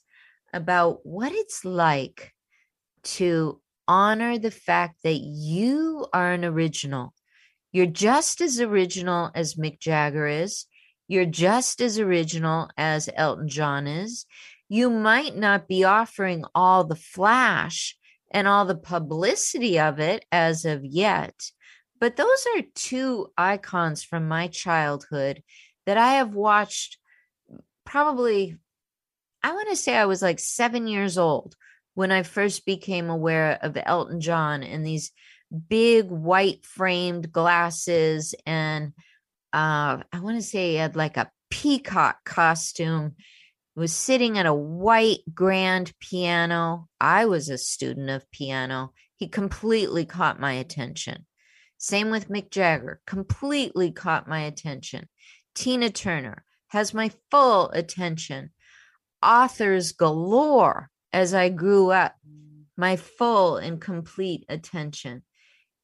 [0.53, 2.33] about what it's like
[3.03, 7.13] to honor the fact that you are an original
[7.71, 10.65] you're just as original as Mick Jagger is.
[11.07, 14.25] You're just as original as Elton John is.
[14.69, 17.95] You might not be offering all the flash
[18.31, 21.33] and all the publicity of it as of yet,
[21.99, 25.41] but those are two icons from my childhood
[25.87, 26.97] that I have watched
[27.85, 28.57] probably,
[29.43, 31.55] I want to say I was like seven years old
[31.93, 35.11] when I first became aware of Elton John and these
[35.67, 38.93] big white framed glasses and
[39.51, 43.15] uh I want to say he had like a peacock costume
[43.75, 46.87] was sitting at a white grand piano.
[46.99, 48.93] I was a student of piano.
[49.15, 51.25] He completely caught my attention.
[51.77, 55.07] Same with Mick Jagger, completely caught my attention.
[55.55, 58.51] Tina Turner has my full attention.
[59.21, 62.63] Authors galore as I grew up, mm.
[62.77, 65.23] my full and complete attention.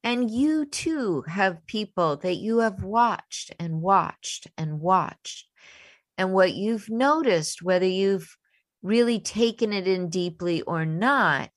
[0.02, 5.48] And you too have people that you have watched and watched and watched.
[6.16, 8.36] And what you've noticed, whether you've
[8.82, 11.50] really taken it in deeply or not,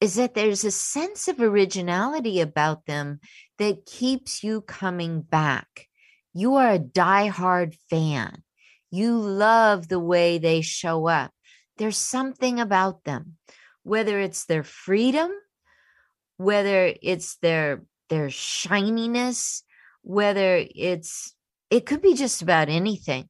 [0.00, 3.20] is that there's a sense of originality about them
[3.58, 5.86] that keeps you coming back.
[6.32, 8.42] You are a diehard fan.
[8.90, 11.32] You love the way they show up.
[11.76, 13.36] There's something about them,
[13.82, 15.30] whether it's their freedom,
[16.36, 19.62] whether it's their their shininess,
[20.02, 21.34] whether it's,
[21.70, 23.28] it could be just about anything.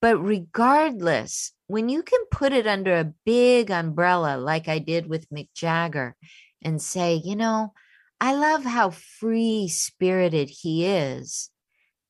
[0.00, 5.28] But regardless, when you can put it under a big umbrella, like I did with
[5.30, 6.16] Mick Jagger,
[6.62, 7.72] and say, you know,
[8.20, 11.50] I love how free spirited he is.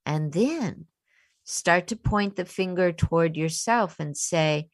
[0.07, 0.87] And then
[1.51, 4.68] start to point the finger toward yourself and say,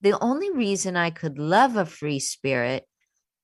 [0.00, 2.84] the only reason I could love a free spirit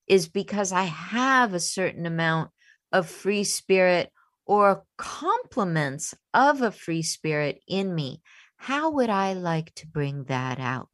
[0.07, 2.51] is because I have a certain amount
[2.91, 4.11] of free spirit
[4.45, 8.21] or complements of a free spirit in me,
[8.57, 10.89] how would I like to bring that out?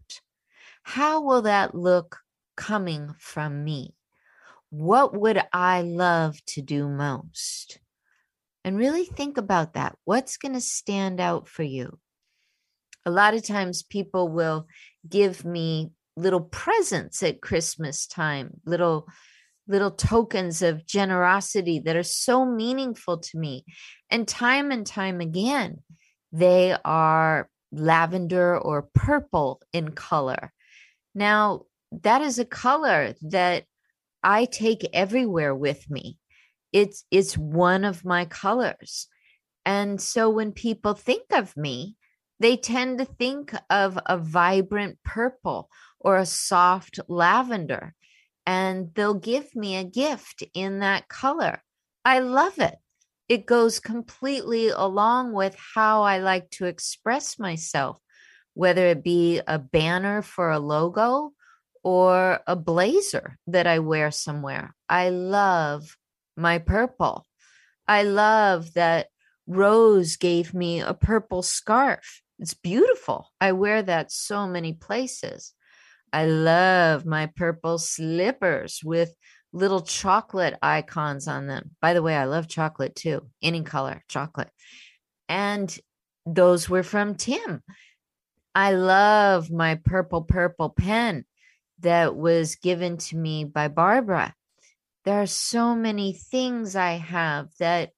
[0.83, 2.19] How will that look
[2.55, 3.95] coming from me?
[4.69, 7.79] What would I love to do most?
[8.63, 9.95] And really think about that.
[10.05, 11.97] What's going to stand out for you?
[13.05, 14.67] A lot of times people will
[15.07, 19.07] give me little presents at Christmas time, little
[19.67, 23.63] little tokens of generosity that are so meaningful to me.
[24.09, 25.77] And time and time again,
[26.31, 30.51] they are lavender or purple in color.
[31.15, 33.65] Now, that is a color that
[34.23, 36.17] I take everywhere with me.
[36.71, 39.07] It's it's one of my colors.
[39.65, 41.95] And so when people think of me,
[42.39, 45.69] they tend to think of a vibrant purple
[45.99, 47.93] or a soft lavender
[48.45, 51.61] and they'll give me a gift in that color.
[52.03, 52.75] I love it.
[53.29, 57.99] It goes completely along with how I like to express myself,
[58.55, 61.33] whether it be a banner for a logo
[61.83, 64.75] or a blazer that I wear somewhere.
[64.89, 65.95] I love
[66.41, 67.25] my purple.
[67.87, 69.07] I love that
[69.47, 72.21] Rose gave me a purple scarf.
[72.39, 73.29] It's beautiful.
[73.39, 75.53] I wear that so many places.
[76.11, 79.13] I love my purple slippers with
[79.53, 81.71] little chocolate icons on them.
[81.81, 84.49] By the way, I love chocolate too, any color chocolate.
[85.29, 85.77] And
[86.25, 87.61] those were from Tim.
[88.53, 91.25] I love my purple, purple pen
[91.79, 94.33] that was given to me by Barbara.
[95.03, 97.91] There are so many things I have that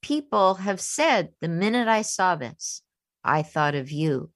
[0.00, 2.82] people have said the minute I saw this,
[3.24, 4.30] I thought of you.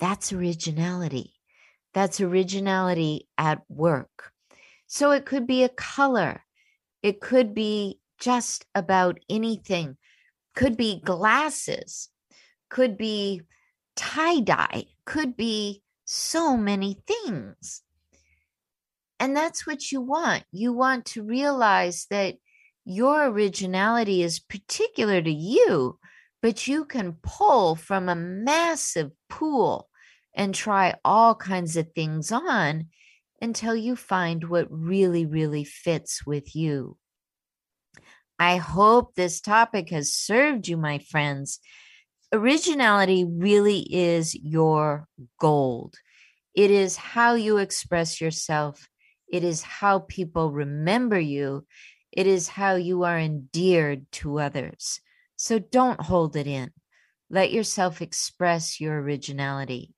[0.00, 1.34] That's originality.
[1.94, 4.32] That's originality at work.
[4.86, 6.42] So it could be a color,
[7.02, 9.96] it could be just about anything,
[10.56, 12.08] could be glasses,
[12.68, 13.42] could be
[13.94, 17.82] tie dye, could be so many things.
[19.20, 20.44] And that's what you want.
[20.52, 22.36] You want to realize that
[22.84, 25.98] your originality is particular to you,
[26.40, 29.88] but you can pull from a massive pool
[30.34, 32.86] and try all kinds of things on
[33.42, 36.96] until you find what really, really fits with you.
[38.38, 41.58] I hope this topic has served you, my friends.
[42.32, 45.08] Originality really is your
[45.40, 45.96] gold.
[46.54, 48.88] It is how you express yourself
[49.30, 51.66] it is how people remember you.
[52.12, 55.00] It is how you are endeared to others.
[55.36, 56.70] So don't hold it in.
[57.30, 59.92] Let yourself express your originality.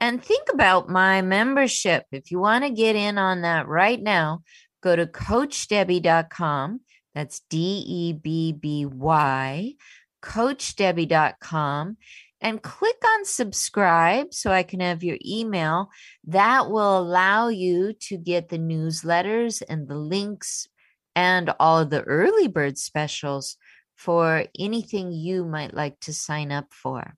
[0.00, 2.06] And think about my membership.
[2.10, 4.42] If you want to get in on that right now,
[4.82, 6.80] go to coachdebby.com.
[7.14, 9.74] That's D E B B Y,
[10.22, 11.96] coachdebby.com
[12.42, 15.90] and click on subscribe so I can have your email.
[16.26, 20.68] That will allow you to get the newsletters and the links
[21.14, 23.56] and all of the early bird specials
[23.96, 27.14] for anything you might like to sign up for.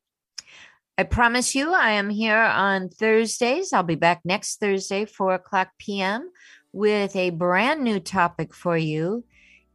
[0.96, 3.72] I promise you, I am here on Thursdays.
[3.72, 6.30] I'll be back next Thursday, 4 o'clock p.m.,
[6.72, 9.24] with a brand new topic for you.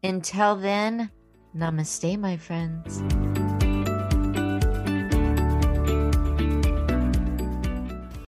[0.03, 1.11] Until then,
[1.55, 3.28] namaste, my friends.